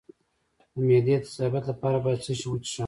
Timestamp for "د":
0.73-0.75, 1.19-1.23